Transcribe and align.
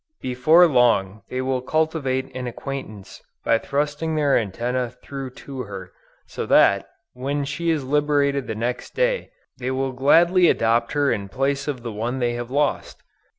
Before 0.19 0.65
long, 0.65 1.21
they 1.29 1.41
will 1.43 1.61
cultivate 1.61 2.35
an 2.35 2.47
acquaintance, 2.47 3.21
by 3.45 3.59
thrusting 3.59 4.15
their 4.15 4.31
antennæ 4.33 4.99
through 4.99 5.29
to 5.45 5.61
her; 5.65 5.91
so 6.25 6.47
that, 6.47 6.89
when 7.13 7.45
she 7.45 7.69
is 7.69 7.83
liberated 7.85 8.47
the 8.47 8.55
next 8.55 8.95
day, 8.95 9.29
they 9.59 9.69
will 9.69 9.91
gladly 9.91 10.47
adopt 10.49 10.93
her 10.93 11.11
in 11.11 11.29
place 11.29 11.67
of 11.67 11.83
the 11.83 11.91
one 11.93 12.17
they 12.17 12.33
have 12.33 12.49
lost. 12.49 13.03